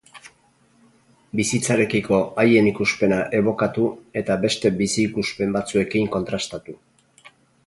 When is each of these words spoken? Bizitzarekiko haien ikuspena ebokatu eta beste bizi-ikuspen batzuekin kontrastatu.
Bizitzarekiko 1.39 2.21
haien 2.45 2.69
ikuspena 2.71 3.19
ebokatu 3.41 3.87
eta 4.23 4.39
beste 4.47 4.73
bizi-ikuspen 4.81 5.55
batzuekin 5.61 6.11
kontrastatu. 6.19 6.79